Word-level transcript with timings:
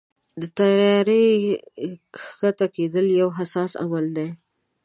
د 0.39 0.41
طیارې 0.57 1.23
کښته 2.15 2.67
کېدل 2.75 3.05
یو 3.19 3.29
حساس 3.37 3.71
عمل 3.83 4.05
دی. 4.17 4.29